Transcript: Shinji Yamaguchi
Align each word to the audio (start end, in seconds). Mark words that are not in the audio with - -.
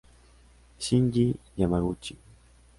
Shinji 0.83 1.25
Yamaguchi 1.59 2.13